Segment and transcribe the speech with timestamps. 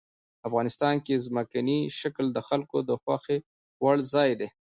[0.47, 3.37] افغانستان کې ځمکنی شکل د خلکو د خوښې
[3.83, 4.47] وړ ځای دی.